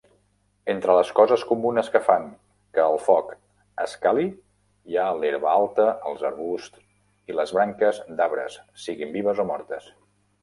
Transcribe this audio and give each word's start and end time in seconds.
Entre 0.73 0.93
les 0.99 1.09
coses 1.17 1.41
comunes 1.49 1.89
que 1.95 1.99
fan 2.05 2.23
que 2.77 2.81
el 2.93 2.95
foc 3.09 3.27
escali 3.83 4.25
hi 4.93 4.97
ha 5.01 5.05
l'herba 5.19 5.51
alta, 5.51 5.85
els 6.13 6.25
arbusts 6.31 6.83
i 7.33 7.37
les 7.41 7.53
branques 7.59 7.99
d'arbres, 8.21 8.57
siguin 8.87 9.13
vives 9.19 9.43
o 9.45 9.47
mortes. 9.51 9.91